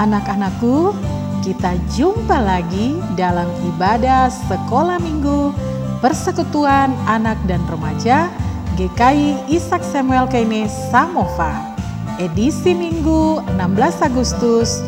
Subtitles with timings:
[0.00, 0.96] anak-anakku,
[1.44, 5.52] kita jumpa lagi dalam ibadah sekolah minggu
[6.00, 8.32] Persekutuan Anak dan Remaja
[8.80, 11.76] GKI Ishak Samuel Kaine Samova
[12.16, 14.80] edisi Minggu 16 Agustus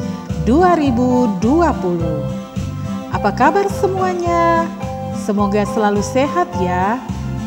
[0.44, 1.40] 2020.
[3.12, 4.68] Apa kabar semuanya?
[5.16, 7.00] Semoga selalu sehat ya.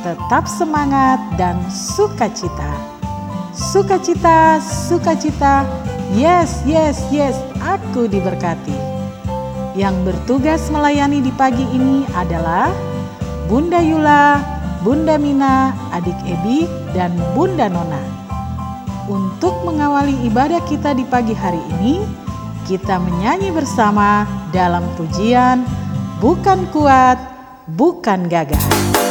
[0.05, 2.73] Tetap semangat dan sukacita.
[3.54, 5.66] Sukacita, sukacita.
[6.14, 7.34] Yes, yes, yes,
[7.66, 8.78] aku diberkati.
[9.74, 12.70] Yang bertugas melayani di pagi ini adalah
[13.50, 14.38] Bunda Yula,
[14.86, 17.98] Bunda Mina, adik Ebi, dan Bunda Nona.
[19.10, 22.06] Untuk mengawali ibadah kita di pagi hari ini,
[22.70, 25.65] kita menyanyi bersama dalam pujian
[26.21, 27.18] Bukan Kuat,
[27.74, 29.04] Bukan Gagah.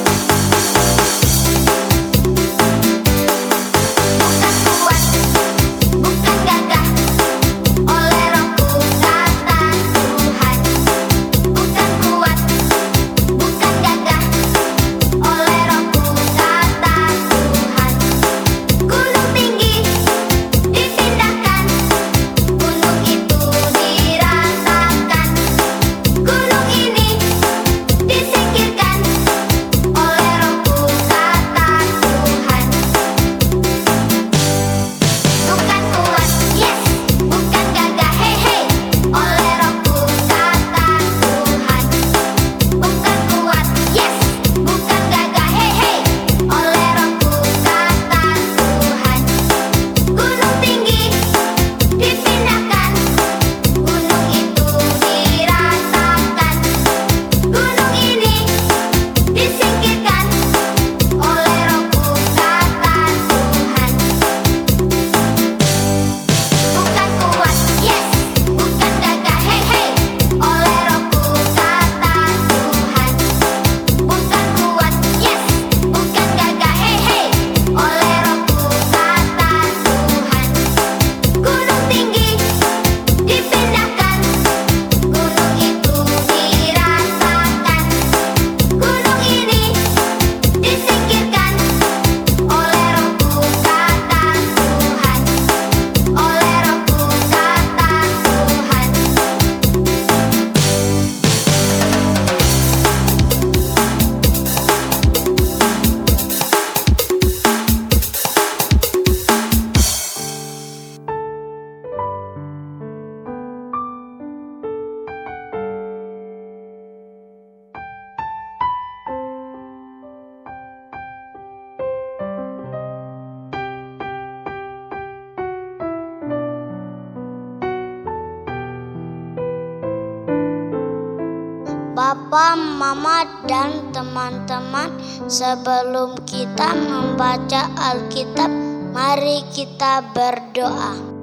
[133.44, 134.92] Dan teman-teman,
[135.28, 138.50] sebelum kita membaca Alkitab,
[138.92, 141.14] mari kita berdoa.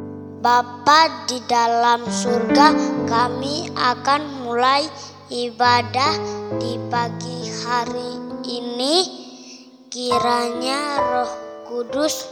[0.41, 2.73] Bapa di dalam surga,
[3.05, 4.89] kami akan mulai
[5.29, 6.13] ibadah
[6.57, 8.17] di pagi hari
[8.49, 8.97] ini.
[9.91, 11.33] Kiranya Roh
[11.69, 12.25] Kudus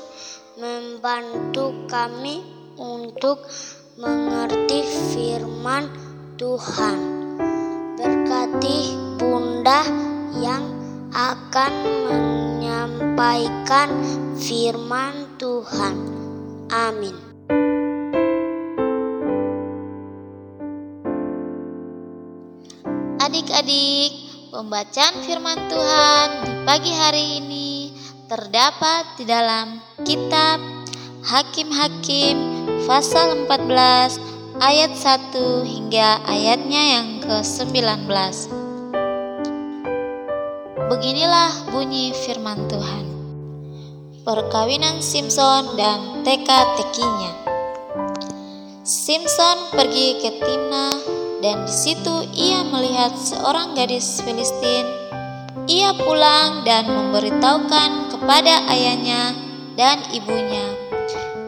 [0.58, 2.42] membantu kami
[2.80, 3.46] untuk
[4.00, 4.84] mengerti
[5.14, 5.86] firman
[6.40, 7.19] Tuhan.
[10.42, 10.66] Yang
[11.14, 11.74] akan
[12.10, 13.94] menyampaikan
[14.34, 15.94] firman Tuhan.
[16.74, 17.14] Amin.
[23.22, 24.12] Adik-adik,
[24.50, 27.94] pembacaan firman Tuhan di pagi hari ini
[28.26, 30.58] terdapat di dalam kitab
[31.30, 32.38] Hakim-Hakim
[32.90, 34.18] pasal 14
[34.58, 38.59] ayat 1 hingga ayatnya yang ke-19.
[40.90, 43.06] Beginilah bunyi firman Tuhan.
[44.26, 47.34] Perkawinan Simpson dan teka-tekinya.
[48.82, 50.90] Simpson pergi ke Timna
[51.46, 54.90] dan di situ ia melihat seorang gadis Filistin.
[55.70, 59.38] Ia pulang dan memberitahukan kepada ayahnya
[59.78, 60.90] dan ibunya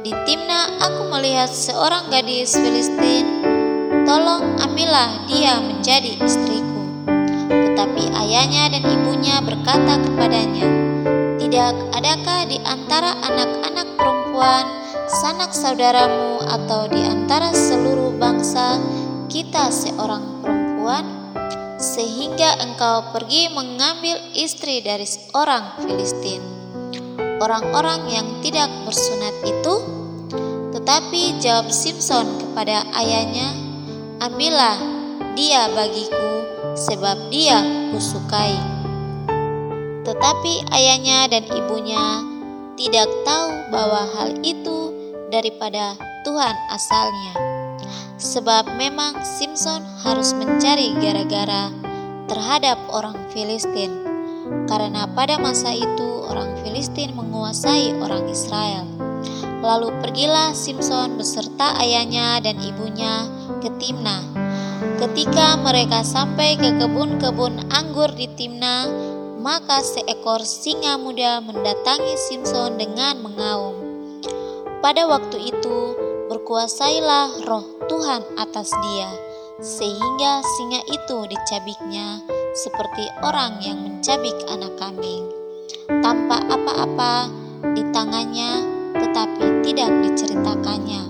[0.02, 3.46] di Timna aku melihat seorang gadis Filistin.
[4.02, 6.71] Tolong ambillah dia menjadi istriku.
[7.82, 10.70] Tetapi ayahnya dan ibunya berkata kepadanya,
[11.42, 14.70] Tidak adakah di antara anak-anak perempuan
[15.10, 18.78] sanak saudaramu atau di antara seluruh bangsa
[19.34, 21.34] kita seorang perempuan?
[21.82, 26.38] Sehingga engkau pergi mengambil istri dari seorang Filistin.
[27.42, 29.76] Orang-orang yang tidak bersunat itu
[30.78, 33.58] Tetapi jawab Simpson kepada ayahnya,
[34.22, 34.78] "Ambillah
[35.34, 36.42] dia bagiku,
[36.76, 37.60] sebab dia
[37.92, 38.56] kusukai."
[40.02, 42.26] Tetapi ayahnya dan ibunya
[42.76, 44.92] tidak tahu bahwa hal itu
[45.30, 45.94] daripada
[46.26, 47.34] Tuhan asalnya.
[48.22, 51.74] Sebab memang Simpson harus mencari gara-gara
[52.30, 53.90] terhadap orang Filistin,
[54.70, 58.86] karena pada masa itu orang Filistin menguasai orang Israel.
[59.62, 63.30] Lalu pergilah Simpson beserta ayahnya dan ibunya
[63.62, 64.31] ke Timna.
[64.82, 68.90] Ketika mereka sampai ke kebun-kebun anggur di Timna,
[69.38, 73.78] maka seekor singa muda mendatangi Simpson dengan mengaum.
[74.82, 75.94] Pada waktu itu
[76.34, 79.10] berkuasailah roh Tuhan atas dia,
[79.62, 82.26] sehingga singa itu dicabiknya
[82.58, 85.30] seperti orang yang mencabik anak kambing.
[86.02, 87.30] Tanpa apa-apa
[87.78, 88.66] di tangannya,
[88.98, 91.02] tetapi tidak diceritakannya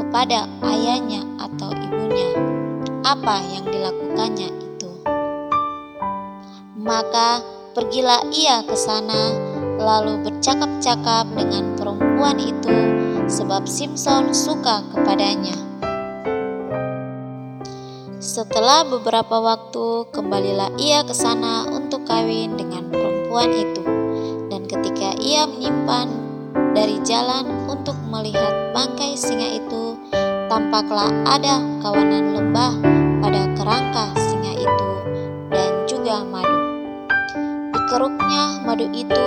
[0.00, 2.57] kepada ayahnya atau ibunya
[3.06, 4.90] apa yang dilakukannya itu.
[6.78, 7.42] Maka
[7.76, 9.34] pergilah ia ke sana,
[9.78, 12.74] lalu bercakap-cakap dengan perempuan itu,
[13.30, 15.54] sebab Simpson suka kepadanya.
[18.18, 23.82] Setelah beberapa waktu, kembalilah ia ke sana untuk kawin dengan perempuan itu.
[24.50, 26.10] Dan ketika ia menyimpan
[26.74, 29.94] dari jalan untuk melihat bangkai singa itu,
[30.50, 32.87] tampaklah ada kawanan lembah
[37.98, 39.26] Dikeruknya madu itu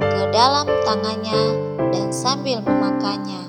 [0.00, 1.52] ke dalam tangannya
[1.92, 3.44] dan sambil memakannya,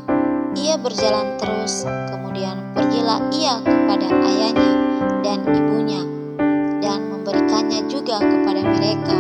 [0.60, 4.72] ia berjalan terus, kemudian pergilah ia kepada ayahnya
[5.24, 6.04] dan ibunya,
[6.84, 9.16] dan memberikannya juga kepada mereka.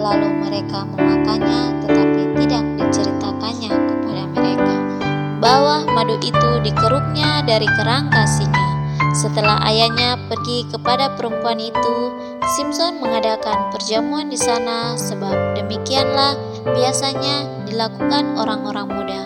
[0.00, 4.74] Lalu mereka memakannya, tetapi tidak diceritakannya kepada mereka
[5.44, 8.63] bahwa madu itu dikeruknya dari kerangka singa.
[9.14, 12.10] Setelah ayahnya pergi kepada perempuan itu,
[12.58, 16.34] Simpson mengadakan perjamuan di sana, sebab demikianlah
[16.74, 19.22] biasanya dilakukan orang-orang muda.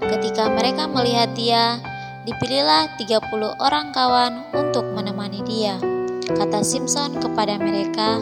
[0.00, 1.76] Ketika mereka melihat dia,
[2.24, 5.76] dipilihlah 30 orang kawan untuk menemani dia.
[6.32, 8.16] Kata Simpson kepada mereka,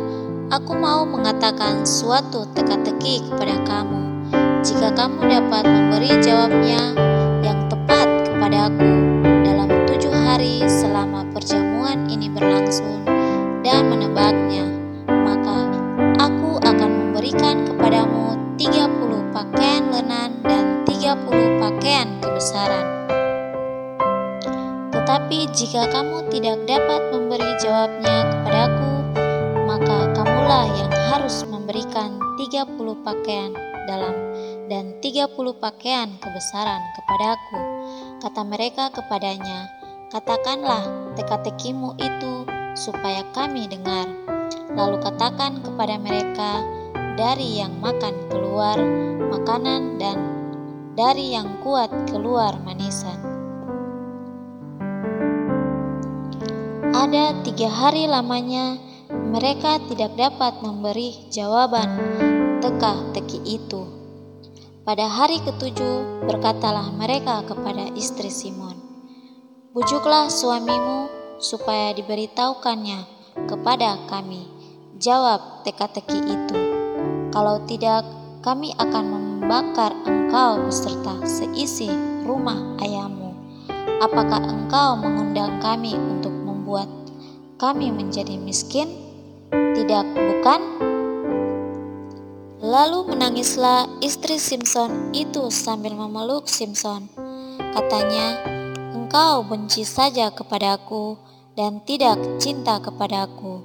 [0.53, 4.03] Aku mau mengatakan suatu teka-teki kepada kamu.
[4.61, 6.93] Jika kamu dapat memberi jawabnya
[7.41, 9.14] yang tepat kepada aku
[12.35, 13.07] berlangsung
[13.63, 14.67] dan menebaknya,
[15.07, 15.71] maka
[16.19, 22.87] aku akan memberikan kepadamu 30 pakaian lenan dan 30 pakaian kebesaran.
[24.91, 28.93] Tetapi jika kamu tidak dapat memberi jawabnya kepadaku,
[29.65, 33.55] maka kamulah yang harus memberikan 30 pakaian
[33.85, 34.17] dalam
[34.69, 35.29] dan 30
[35.61, 37.61] pakaian kebesaran kepadaku.
[38.25, 39.69] Kata mereka kepadanya,
[40.15, 42.47] katakanlah teka-tekimu itu
[42.79, 44.07] supaya kami dengar.
[44.71, 46.63] Lalu katakan kepada mereka,
[47.19, 48.79] dari yang makan keluar
[49.35, 50.19] makanan dan
[50.95, 53.19] dari yang kuat keluar manisan.
[56.95, 58.79] Ada tiga hari lamanya
[59.11, 61.91] mereka tidak dapat memberi jawaban
[62.63, 63.83] teka-teki itu.
[64.87, 68.84] Pada hari ketujuh berkatalah mereka kepada istri Simon,
[69.75, 71.11] Bujuklah suamimu
[71.43, 73.11] supaya diberitahukannya
[73.51, 74.47] kepada kami.
[75.03, 76.59] Jawab teka-teki itu.
[77.35, 78.07] Kalau tidak,
[78.39, 81.91] kami akan membakar engkau beserta seisi
[82.23, 83.35] rumah ayahmu.
[83.99, 86.87] Apakah engkau mengundang kami untuk membuat
[87.59, 88.87] kami menjadi miskin?
[89.51, 90.61] Tidak, bukan?
[92.63, 97.11] Lalu menangislah istri Simpson itu sambil memeluk Simpson.
[97.75, 98.55] Katanya,
[98.95, 101.19] "Engkau benci saja kepadaku
[101.59, 103.61] dan tidak cinta kepadaku.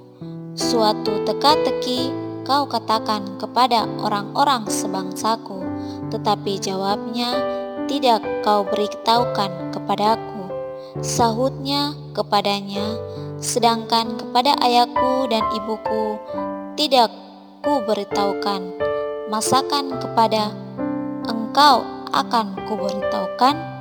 [0.58, 2.10] Suatu teka-teki
[2.42, 5.62] kau katakan kepada orang-orang sebangsaku,
[6.10, 7.38] tetapi jawabnya
[7.86, 10.50] tidak kau beritahukan kepadaku."
[10.98, 12.98] Sahutnya kepadanya,
[13.38, 16.18] sedangkan kepada ayahku dan ibuku
[16.74, 17.14] tidak
[17.62, 18.74] ku beritahukan.
[19.30, 20.50] Masakan kepada
[21.30, 23.79] engkau akan ku beritahukan?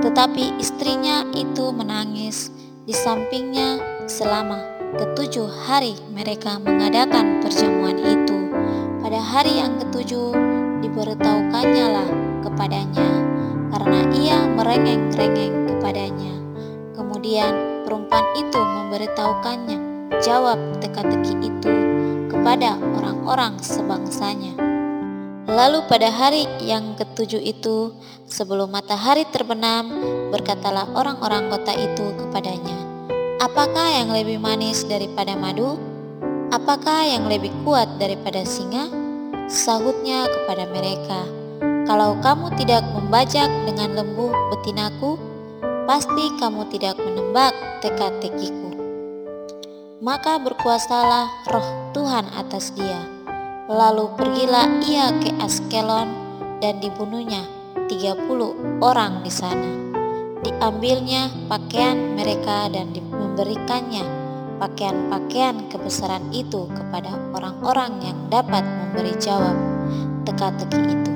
[0.00, 2.52] Tetapi istrinya itu menangis
[2.84, 4.60] di sampingnya selama
[4.96, 8.36] ketujuh hari mereka mengadakan perjamuan itu.
[9.02, 10.34] Pada hari yang ketujuh
[10.82, 12.08] diberitahukannya lah
[12.42, 13.10] kepadanya
[13.70, 16.34] karena ia merengeng-rengeng kepadanya.
[16.96, 17.52] Kemudian
[17.86, 19.78] perempuan itu memberitahukannya
[20.22, 21.72] jawab teka-teki itu
[22.30, 24.75] kepada orang-orang sebangsanya.
[25.46, 27.94] Lalu pada hari yang ketujuh itu,
[28.26, 29.94] sebelum matahari terbenam,
[30.34, 32.74] berkatalah orang-orang kota itu kepadanya,
[33.38, 35.78] Apakah yang lebih manis daripada madu?
[36.50, 38.90] Apakah yang lebih kuat daripada singa?
[39.46, 41.22] Sahutnya kepada mereka,
[41.86, 45.14] Kalau kamu tidak membajak dengan lembu betinaku,
[45.86, 47.54] pasti kamu tidak menembak
[47.86, 48.74] teka-tekiku.
[50.02, 53.15] Maka berkuasalah roh Tuhan atas dia.
[53.66, 56.06] Lalu pergilah ia ke Askelon
[56.62, 57.42] dan dibunuhnya
[57.90, 59.66] 30 orang di sana.
[60.46, 64.06] Diambilnya pakaian mereka dan memberikannya
[64.62, 69.58] pakaian-pakaian kebesaran itu kepada orang-orang yang dapat memberi jawab
[70.22, 71.12] teka-teki itu.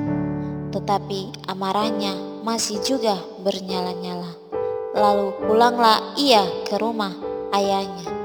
[0.75, 3.15] Tetapi amarahnya masih juga
[3.47, 4.35] bernyala-nyala.
[4.91, 7.15] Lalu pulanglah ia ke rumah
[7.55, 8.20] ayahnya.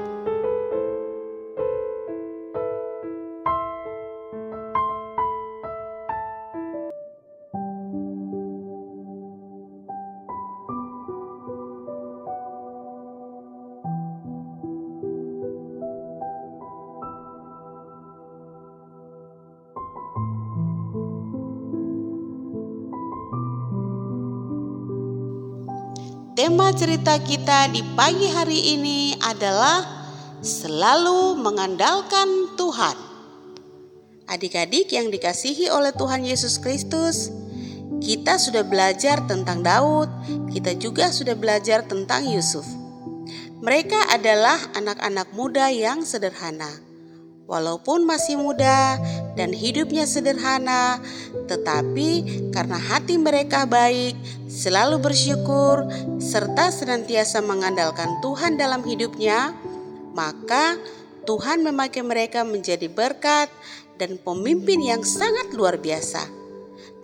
[26.67, 29.87] Cerita kita di pagi hari ini adalah
[30.43, 32.97] selalu mengandalkan Tuhan.
[34.27, 37.31] Adik-adik yang dikasihi oleh Tuhan Yesus Kristus,
[38.03, 40.11] kita sudah belajar tentang Daud,
[40.51, 42.67] kita juga sudah belajar tentang Yusuf.
[43.63, 46.69] Mereka adalah anak-anak muda yang sederhana.
[47.47, 48.99] Walaupun masih muda
[49.39, 50.99] dan hidupnya sederhana,
[51.47, 54.19] tetapi karena hati mereka baik,
[54.57, 55.85] selalu bersyukur,
[56.17, 59.53] serta senantiasa mengandalkan Tuhan dalam hidupnya,
[60.17, 60.81] maka
[61.29, 63.53] Tuhan memakai mereka menjadi berkat
[64.01, 66.25] dan pemimpin yang sangat luar biasa.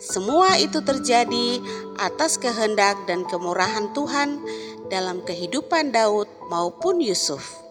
[0.02, 1.62] Semua itu terjadi
[2.02, 4.42] atas kehendak dan kemurahan Tuhan
[4.90, 7.62] dalam kehidupan Daud maupun Yusuf.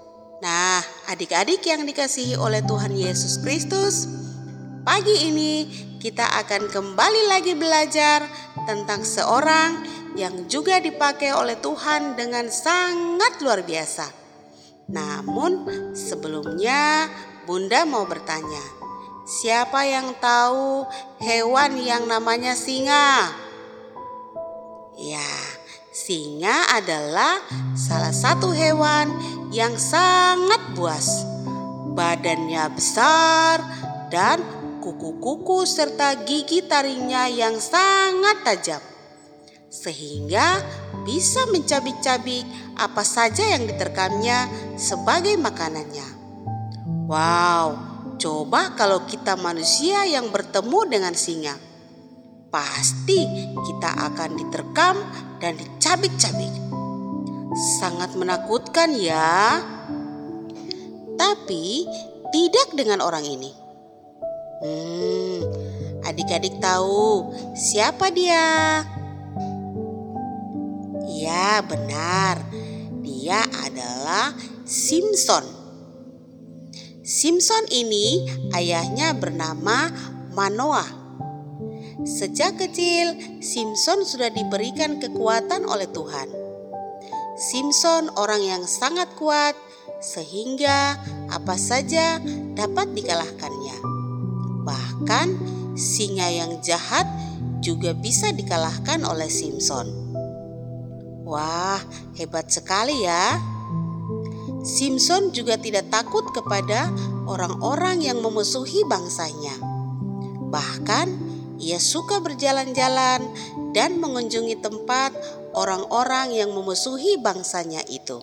[0.40, 4.08] Nah, adik-adik yang dikasihi oleh Tuhan Yesus Kristus,
[4.82, 5.66] pagi ini
[6.02, 8.26] kita akan kembali lagi belajar
[8.66, 9.86] tentang seorang
[10.18, 14.10] yang juga dipakai oleh Tuhan dengan sangat luar biasa.
[14.90, 15.62] Namun,
[15.94, 17.06] sebelumnya
[17.46, 18.66] Bunda mau bertanya,
[19.22, 20.90] siapa yang tahu
[21.22, 23.30] hewan yang namanya singa?
[24.98, 25.30] Ya,
[25.94, 27.38] singa adalah
[27.78, 29.06] salah satu hewan
[29.54, 31.30] yang sangat buas.
[31.94, 33.62] Badannya besar
[34.10, 38.82] dan kuku-kuku serta gigi taringnya yang sangat tajam.
[39.70, 40.58] Sehingga
[41.06, 46.08] bisa mencabik-cabik apa saja yang diterkamnya sebagai makanannya.
[47.06, 47.66] Wow,
[48.18, 51.54] coba kalau kita manusia yang bertemu dengan singa.
[52.50, 53.24] Pasti
[53.64, 54.98] kita akan diterkam
[55.40, 56.52] dan dicabik-cabik
[57.80, 59.60] sangat menakutkan ya.
[61.16, 61.86] Tapi
[62.32, 63.61] tidak dengan orang ini.
[64.62, 65.42] Hmm,
[66.06, 68.86] adik-adik tahu siapa dia?
[71.10, 72.46] Ya, benar.
[73.02, 74.30] Dia adalah
[74.62, 75.42] Simpson.
[77.02, 78.22] Simpson ini
[78.54, 79.90] ayahnya bernama
[80.30, 80.86] Manoah.
[82.06, 86.30] Sejak kecil, Simpson sudah diberikan kekuatan oleh Tuhan.
[87.34, 89.58] Simpson orang yang sangat kuat
[89.98, 90.98] sehingga
[91.30, 92.22] apa saja
[92.54, 93.91] dapat dikalahkannya.
[94.62, 95.28] Bahkan
[95.74, 97.04] singa yang jahat
[97.62, 99.86] juga bisa dikalahkan oleh Simpson.
[101.22, 101.78] Wah,
[102.18, 103.38] hebat sekali ya.
[104.62, 106.90] Simpson juga tidak takut kepada
[107.26, 109.58] orang-orang yang memusuhi bangsanya.
[110.52, 111.08] Bahkan
[111.62, 113.22] ia suka berjalan-jalan
[113.70, 115.14] dan mengunjungi tempat
[115.54, 118.18] orang-orang yang memusuhi bangsanya itu.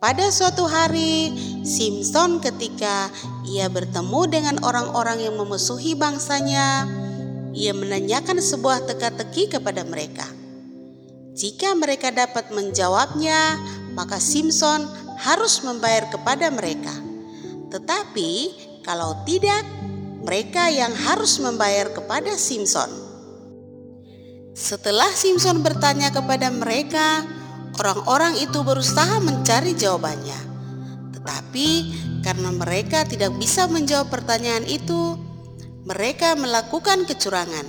[0.00, 1.28] Pada suatu hari,
[1.60, 3.12] Simpson ketika
[3.44, 6.88] ia bertemu dengan orang-orang yang memusuhi bangsanya,
[7.52, 10.24] ia menanyakan sebuah teka-teki kepada mereka.
[11.36, 13.60] Jika mereka dapat menjawabnya,
[13.92, 14.88] maka Simpson
[15.20, 16.96] harus membayar kepada mereka.
[17.68, 18.30] Tetapi
[18.80, 19.68] kalau tidak,
[20.24, 22.88] mereka yang harus membayar kepada Simpson.
[24.56, 27.28] Setelah Simpson bertanya kepada mereka,
[27.78, 30.40] orang-orang itu berusaha mencari jawabannya.
[31.14, 31.68] Tetapi
[32.24, 35.16] karena mereka tidak bisa menjawab pertanyaan itu,
[35.84, 37.66] mereka melakukan kecurangan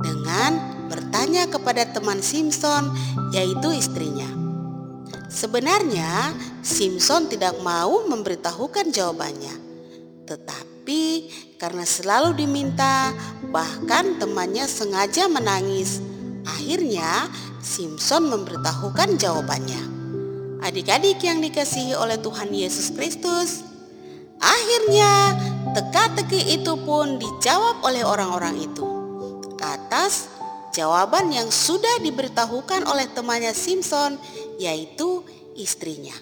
[0.00, 0.52] dengan
[0.88, 2.92] bertanya kepada teman Simpson,
[3.32, 4.28] yaitu istrinya.
[5.28, 6.30] Sebenarnya,
[6.62, 9.54] Simpson tidak mau memberitahukan jawabannya,
[10.28, 13.10] tetapi karena selalu diminta,
[13.48, 15.98] bahkan temannya sengaja menangis.
[16.44, 17.32] Akhirnya
[17.64, 19.82] Simpson memberitahukan jawabannya.
[20.60, 23.64] Adik-adik yang dikasihi oleh Tuhan Yesus Kristus,
[24.36, 25.32] akhirnya
[25.72, 28.84] teka-teki itu pun dijawab oleh orang-orang itu.
[29.64, 30.28] Atas
[30.76, 34.20] jawaban yang sudah diberitahukan oleh temannya Simpson,
[34.60, 35.24] yaitu
[35.56, 36.12] istrinya.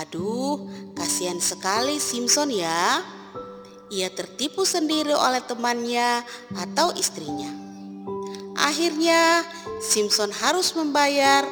[0.00, 0.64] Aduh,
[0.96, 3.04] kasihan sekali Simpson ya.
[3.92, 6.24] Ia tertipu sendiri oleh temannya
[6.56, 7.61] atau istrinya.
[8.62, 9.42] Akhirnya,
[9.82, 11.42] Simpson harus membayar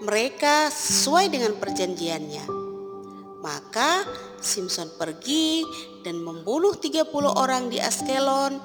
[0.00, 2.46] mereka sesuai dengan perjanjiannya.
[3.40, 4.06] Maka
[4.40, 5.64] Simpson pergi
[6.00, 8.56] dan membunuh 30 orang di Askelon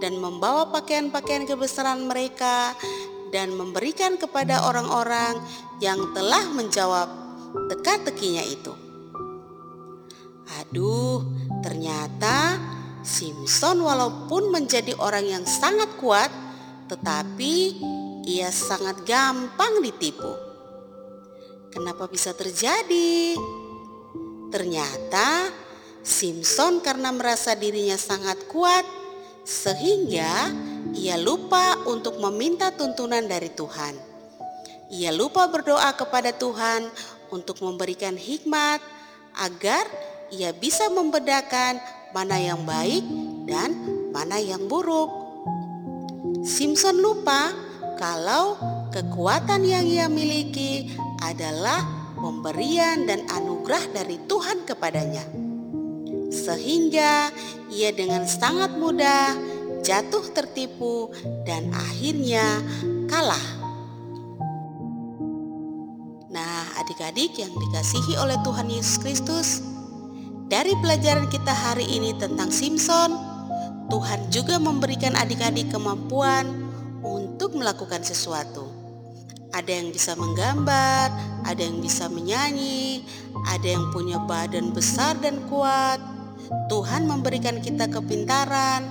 [0.00, 2.72] dan membawa pakaian-pakaian kebesaran mereka
[3.28, 5.36] dan memberikan kepada orang-orang
[5.84, 7.08] yang telah menjawab
[7.68, 8.72] teka-tekinya itu.
[10.64, 11.24] Aduh,
[11.60, 12.56] ternyata
[13.04, 16.32] Simpson walaupun menjadi orang yang sangat kuat,
[16.88, 17.54] tetapi
[18.24, 20.32] ia sangat gampang ditipu.
[21.68, 23.36] Kenapa bisa terjadi?
[24.48, 25.52] Ternyata
[26.00, 28.88] Simpson karena merasa dirinya sangat kuat,
[29.44, 30.48] sehingga
[30.96, 33.92] ia lupa untuk meminta tuntunan dari Tuhan.
[34.88, 36.88] Ia lupa berdoa kepada Tuhan
[37.28, 38.80] untuk memberikan hikmat
[39.36, 39.84] agar
[40.32, 41.76] ia bisa membedakan
[42.16, 43.04] mana yang baik
[43.44, 43.76] dan
[44.08, 45.27] mana yang buruk.
[46.46, 47.50] Simpson lupa
[47.98, 48.54] kalau
[48.94, 51.82] kekuatan yang ia miliki adalah
[52.14, 55.26] pemberian dan anugerah dari Tuhan kepadanya.
[56.28, 57.32] Sehingga
[57.72, 59.34] ia dengan sangat mudah
[59.82, 61.10] jatuh tertipu
[61.42, 62.62] dan akhirnya
[63.10, 63.46] kalah.
[66.28, 69.48] Nah, adik-adik yang dikasihi oleh Tuhan Yesus Kristus,
[70.46, 73.27] dari pelajaran kita hari ini tentang Simpson,
[73.88, 76.44] Tuhan juga memberikan adik-adik kemampuan
[77.00, 78.68] untuk melakukan sesuatu.
[79.48, 81.08] Ada yang bisa menggambar,
[81.48, 83.00] ada yang bisa menyanyi,
[83.48, 85.96] ada yang punya badan besar dan kuat.
[86.68, 88.84] Tuhan memberikan kita kepintaran.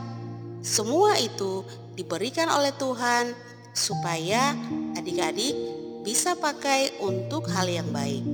[0.65, 1.62] Semua itu
[1.93, 3.38] diberikan oleh Tuhan
[3.78, 4.58] supaya
[4.98, 5.54] adik-adik
[6.02, 8.26] bisa pakai untuk hal yang baik.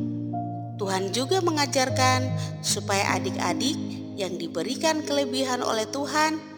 [0.80, 2.32] Tuhan juga mengajarkan
[2.64, 3.76] supaya adik-adik
[4.16, 6.53] yang diberikan kelebihan oleh Tuhan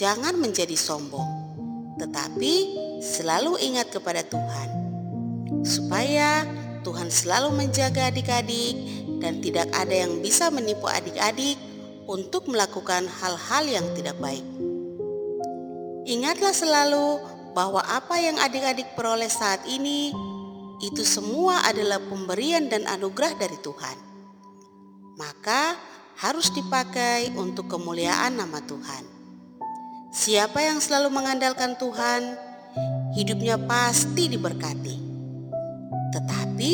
[0.00, 1.28] jangan menjadi sombong,
[2.00, 2.54] tetapi
[3.04, 4.68] selalu ingat kepada Tuhan,
[5.60, 6.48] supaya
[6.80, 8.80] Tuhan selalu menjaga adik-adik
[9.20, 11.60] dan tidak ada yang bisa menipu adik-adik
[12.08, 14.40] untuk melakukan hal-hal yang tidak baik.
[16.08, 17.20] Ingatlah selalu
[17.52, 20.16] bahwa apa yang adik-adik peroleh saat ini
[20.80, 23.98] itu semua adalah pemberian dan anugerah dari Tuhan.
[25.20, 25.76] Maka
[26.24, 29.09] harus dipakai untuk kemuliaan nama Tuhan.
[30.10, 32.34] Siapa yang selalu mengandalkan Tuhan,
[33.14, 34.96] hidupnya pasti diberkati.
[36.10, 36.72] Tetapi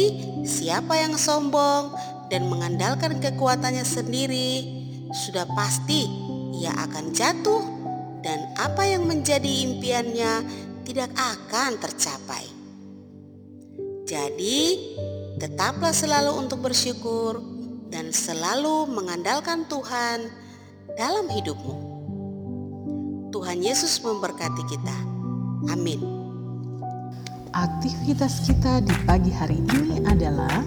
[0.49, 1.93] siapa yang sombong
[2.33, 4.65] dan mengandalkan kekuatannya sendiri,
[5.13, 6.09] sudah pasti
[6.57, 7.61] ia akan jatuh
[8.25, 10.41] dan apa yang menjadi impiannya
[10.89, 12.49] tidak akan tercapai.
[14.09, 14.81] Jadi,
[15.37, 17.45] tetaplah selalu untuk bersyukur
[17.93, 20.25] dan selalu mengandalkan Tuhan
[20.97, 21.86] dalam hidupmu.
[23.37, 24.97] Tuhan Yesus memberkati kita.
[25.69, 26.01] Amin.
[27.53, 30.65] Aktivitas kita di pagi hari ini adalah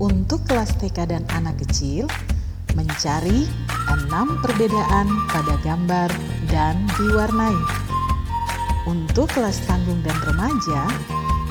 [0.00, 2.08] untuk kelas TK dan anak kecil
[2.72, 3.44] mencari
[3.92, 6.08] enam perbedaan pada gambar
[6.48, 7.60] dan diwarnai.
[8.88, 10.80] Untuk kelas tanggung dan remaja,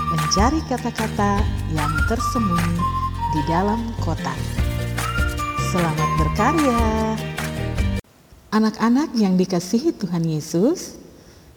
[0.10, 1.38] mencari kata-kata
[1.70, 2.82] yang tersembunyi
[3.30, 4.42] di dalam kotak.
[5.70, 7.35] Selamat berkarya.
[8.56, 10.96] Anak-anak yang dikasihi Tuhan Yesus,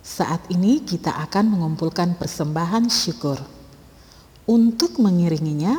[0.02, 3.38] saat ini kita akan mengumpulkan persembahan syukur.
[4.50, 5.78] Untuk mengiringinya,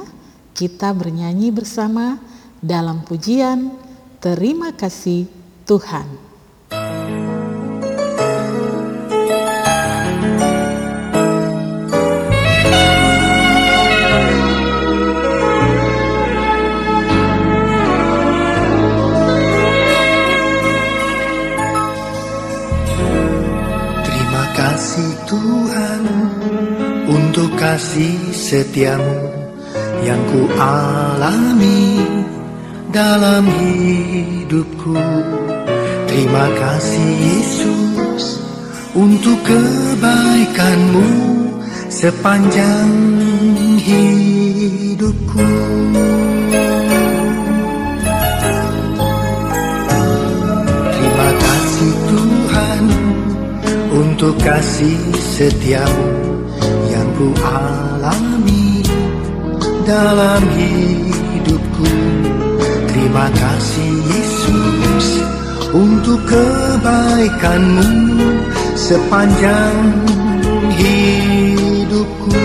[0.55, 2.15] kita bernyanyi bersama
[2.63, 3.67] dalam pujian
[4.23, 5.27] Terima kasih
[5.67, 6.28] Tuhan.
[25.39, 26.03] Tuhan
[27.07, 29.31] untuk kasih setiamu
[30.03, 32.03] yang ku alami
[32.91, 34.99] dalam hidupku.
[36.11, 38.23] Terima kasih Yesus
[38.91, 41.07] untuk kebaikanmu
[41.87, 42.91] sepanjang
[43.79, 45.47] hidupku.
[50.91, 52.83] Terima kasih Tuhan
[53.89, 55.08] untuk kasih
[55.39, 56.11] setiamu
[56.91, 58.83] yang ku alami
[59.87, 61.87] dalam hidupku.
[62.91, 65.07] Terima kasih Yesus
[65.71, 67.87] untuk kebaikanmu
[68.75, 69.79] sepanjang
[70.75, 72.35] hidupku.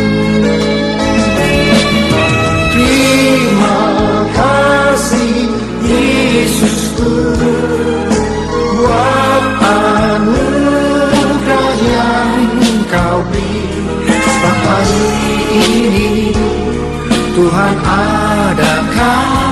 [2.79, 3.83] Terima
[4.39, 5.51] kasih
[5.83, 7.11] Yesusku
[15.55, 16.35] ini
[17.35, 19.44] Tuhan adakan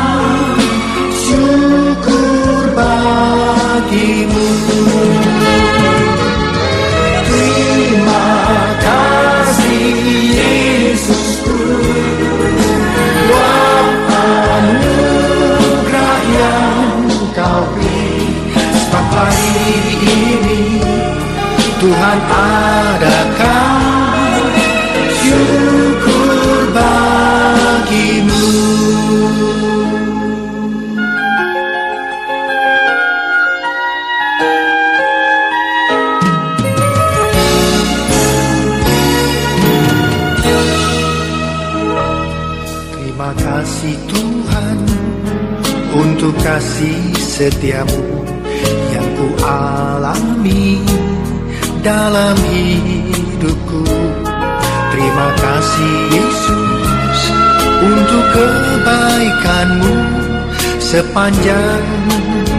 [60.93, 61.81] sepanjang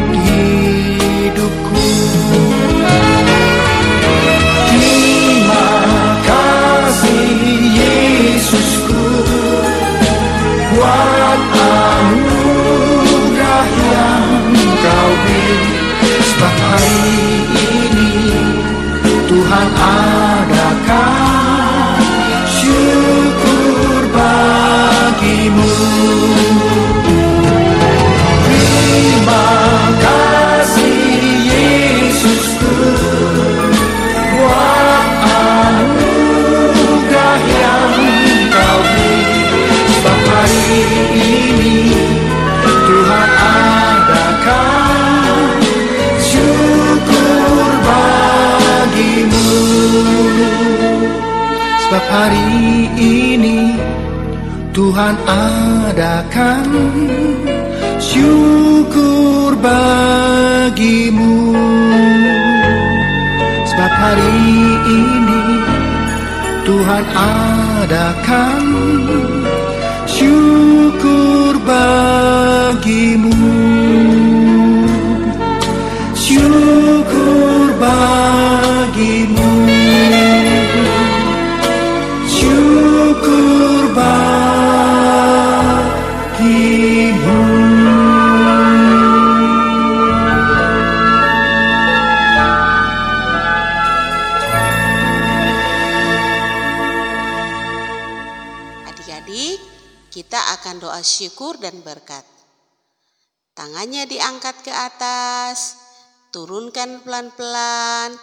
[0.09, 1.85] hidupku.
[4.73, 5.69] Terima
[6.25, 7.29] kasih
[7.77, 9.05] Yesusku
[10.73, 14.49] buat anugerah yang
[14.81, 15.77] kau beri
[16.25, 17.05] Sebab hari
[17.53, 18.33] ini
[19.29, 20.02] Tuhan adakan
[51.93, 53.77] Sebab hari ini
[54.73, 56.65] Tuhan adakan
[58.01, 61.53] syukur bagimu.
[63.69, 64.41] Sebab hari
[64.89, 65.41] ini
[66.65, 68.65] Tuhan adakan
[70.09, 73.37] syukur bagimu.
[76.17, 78.52] Syukur bagimu
[101.05, 102.25] syukur dan berkat.
[103.53, 105.77] Tangannya diangkat ke atas,
[106.33, 108.17] turunkan pelan-pelan,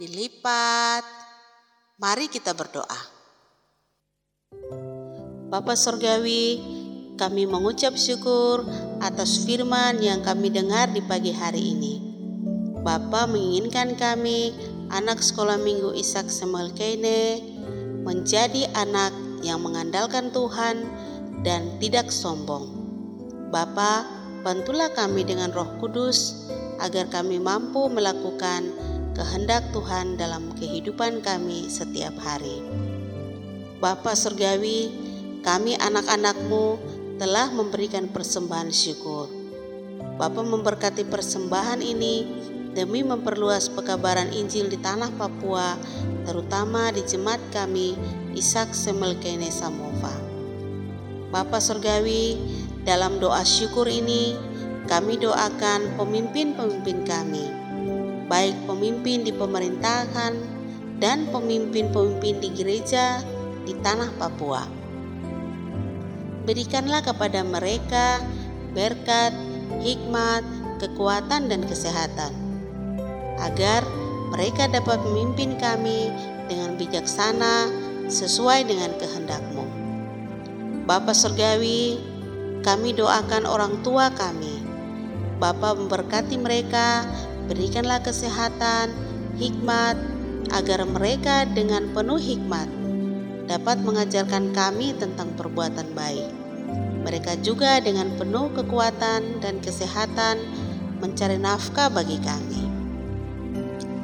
[0.00, 1.06] dilipat.
[2.02, 3.00] Mari kita berdoa.
[5.46, 6.58] Bapa Sorgawi,
[7.14, 8.66] kami mengucap syukur
[8.98, 11.94] atas firman yang kami dengar di pagi hari ini.
[12.82, 14.50] Bapa menginginkan kami,
[14.90, 17.38] anak sekolah minggu Ishak Semelkene,
[18.02, 19.14] menjadi anak
[19.46, 20.82] yang mengandalkan Tuhan
[21.44, 22.66] dan tidak sombong.
[23.52, 24.08] Bapa,
[24.42, 26.48] bantulah kami dengan roh kudus
[26.82, 28.66] agar kami mampu melakukan
[29.14, 32.64] kehendak Tuhan dalam kehidupan kami setiap hari.
[33.78, 34.90] Bapa Surgawi,
[35.44, 36.80] kami anak-anakmu
[37.20, 39.30] telah memberikan persembahan syukur.
[40.18, 42.26] Bapa memberkati persembahan ini
[42.74, 45.78] demi memperluas pekabaran Injil di tanah Papua,
[46.26, 47.94] terutama di jemaat kami
[48.34, 50.23] Ishak Semelkene Samova.
[51.34, 52.38] Bapa Surgawi,
[52.86, 54.38] dalam doa syukur ini
[54.86, 57.50] kami doakan pemimpin-pemimpin kami,
[58.30, 60.30] baik pemimpin di pemerintahan
[61.02, 63.18] dan pemimpin-pemimpin di gereja
[63.66, 64.62] di tanah Papua.
[66.46, 68.22] Berikanlah kepada mereka
[68.70, 69.34] berkat,
[69.82, 70.46] hikmat,
[70.78, 72.30] kekuatan, dan kesehatan,
[73.42, 73.82] agar
[74.30, 76.14] mereka dapat memimpin kami
[76.46, 77.74] dengan bijaksana
[78.06, 79.63] sesuai dengan kehendak-Mu.
[80.84, 81.96] Bapa Surgawi,
[82.60, 84.60] kami doakan orang tua kami.
[85.40, 87.08] Bapa memberkati mereka,
[87.48, 88.92] berikanlah kesehatan,
[89.40, 89.96] hikmat,
[90.52, 92.68] agar mereka dengan penuh hikmat
[93.48, 96.28] dapat mengajarkan kami tentang perbuatan baik.
[97.00, 100.36] Mereka juga dengan penuh kekuatan dan kesehatan
[101.00, 102.60] mencari nafkah bagi kami.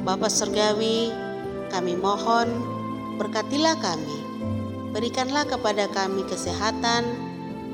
[0.01, 1.13] Bapa Surgawi,
[1.69, 2.49] kami mohon
[3.21, 4.20] berkatilah kami.
[4.91, 7.07] Berikanlah kepada kami kesehatan,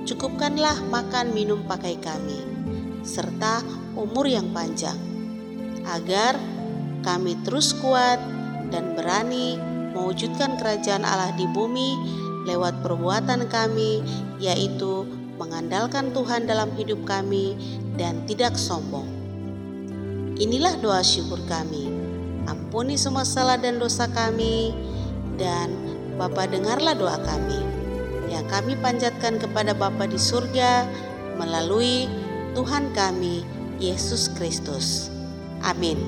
[0.06, 2.45] cukupkanlah makan minum pakai kami,
[3.01, 3.65] serta
[3.97, 4.97] umur yang panjang,
[5.89, 6.38] agar
[7.01, 8.21] kami terus kuat
[8.69, 9.58] dan berani
[9.97, 11.97] mewujudkan kerajaan Allah di bumi
[12.45, 14.06] lewat perbuatan kami,
[14.38, 15.10] yaitu
[15.41, 17.58] mengandalkan Tuhan dalam hidup kami
[17.97, 19.10] dan tidak sombong.
[20.38, 21.89] Inilah doa syukur kami.
[22.45, 24.69] Ampuni semua salah dan dosa kami,
[25.41, 25.87] dan
[26.17, 27.62] Bapa dengarlah doa kami
[28.25, 30.89] yang kami panjatkan kepada Bapa di surga
[31.38, 32.10] melalui
[32.58, 33.45] Tuhan kami,
[33.77, 35.13] Yesus Kristus.
[35.62, 36.01] Amin.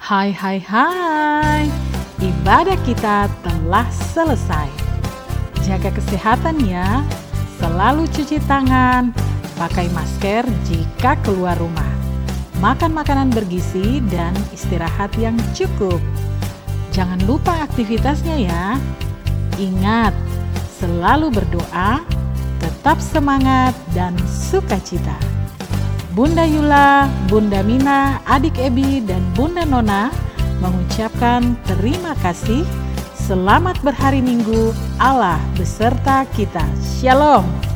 [0.00, 1.68] Hai hai hai,
[2.24, 3.84] ibadah kita telah
[4.16, 4.72] selesai.
[5.68, 7.04] Jaga kesehatan ya,
[7.60, 9.12] selalu cuci tangan,
[9.60, 11.92] pakai masker jika keluar rumah.
[12.56, 16.00] Makan makanan bergizi dan istirahat yang cukup.
[16.96, 18.80] Jangan lupa aktivitasnya ya.
[19.60, 20.16] Ingat,
[20.80, 22.00] selalu berdoa,
[22.56, 25.12] tetap semangat dan sukacita.
[26.16, 30.08] Bunda Yula, Bunda Mina, Adik Ebi, dan Bunda Nona
[30.64, 32.64] mengucapkan terima kasih.
[33.12, 36.64] Selamat berhari Minggu, Allah beserta kita.
[36.80, 37.75] Shalom.